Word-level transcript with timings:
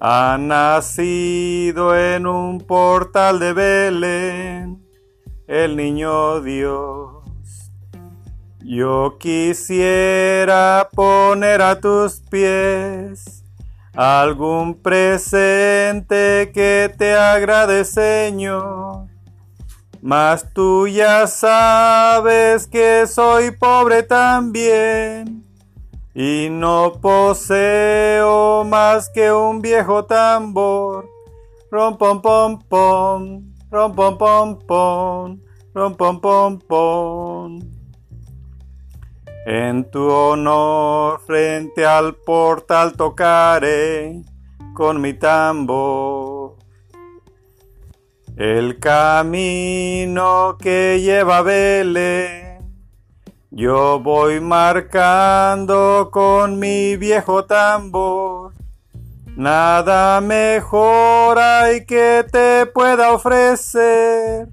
Ha 0.00 0.36
nacido 0.38 1.96
en 1.96 2.26
un 2.26 2.60
portal 2.60 3.38
de 3.38 3.52
Belén 3.54 4.86
el 5.46 5.74
niño 5.74 6.40
Dios. 6.42 7.24
Yo 8.60 9.16
quisiera 9.18 10.88
poner 10.92 11.62
a 11.62 11.80
tus 11.80 12.20
pies 12.20 13.42
algún 13.94 14.74
presente 14.74 16.50
que 16.52 16.92
te 16.98 17.14
agrade, 17.14 17.84
Señor. 17.84 19.06
Mas 20.02 20.52
tú 20.52 20.86
ya 20.86 21.26
sabes 21.26 22.66
que 22.66 23.06
soy 23.06 23.50
pobre 23.50 24.02
también 24.02 25.42
y 26.14 26.48
no 26.50 26.98
poseo 27.00 28.55
más 28.66 29.08
que 29.08 29.32
un 29.32 29.62
viejo 29.62 30.04
tambor. 30.04 31.08
Rom 31.70 31.96
pom 31.96 32.20
pom 32.20 32.58
pom, 32.68 33.42
rom 33.70 33.94
pom 33.94 34.18
pom 34.18 34.58
pom, 34.66 35.40
rom 35.74 35.94
pom 35.94 36.20
pom 36.20 36.58
pom. 36.58 37.60
En 39.46 39.90
tu 39.90 40.10
honor 40.10 41.20
frente 41.20 41.86
al 41.86 42.14
portal 42.16 42.96
tocaré 42.96 44.22
con 44.74 45.00
mi 45.00 45.14
tambor. 45.14 46.56
El 48.36 48.78
camino 48.78 50.56
que 50.60 51.00
lleva 51.00 51.38
a 51.38 51.42
Belén 51.42 52.46
yo 53.58 53.98
voy 54.00 54.38
marcando 54.38 56.10
con 56.12 56.58
mi 56.58 56.94
viejo 56.96 57.46
tambor. 57.46 58.35
Nada 59.36 60.22
mejor 60.22 61.38
hay 61.38 61.84
que 61.84 62.24
te 62.32 62.64
pueda 62.64 63.12
ofrecer. 63.12 64.48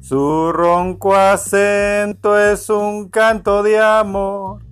Su 0.00 0.52
ronco 0.52 1.12
acento 1.16 2.38
es 2.38 2.70
un 2.70 3.08
canto 3.08 3.64
de 3.64 3.80
amor. 3.80 4.62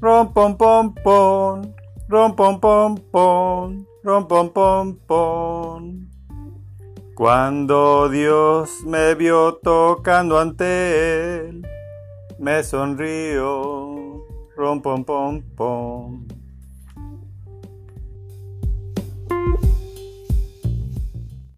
Rom 0.00 0.32
pom 0.32 0.56
pom 0.56 0.92
pom, 0.92 1.62
rom 2.08 2.34
pom 2.34 2.58
pom 2.58 2.96
pom, 3.12 3.86
rom 4.02 4.26
pom 4.26 4.96
pom. 5.06 6.08
Cuando 7.14 8.08
Dios 8.08 8.82
me 8.84 9.14
vio 9.14 9.54
tocando 9.54 10.40
ante 10.40 11.46
él, 11.46 11.66
me 12.40 12.64
sonrío, 12.64 14.24
rom 14.56 14.82
pom 14.82 15.04
pom 15.04 15.42
pom. 15.54 16.35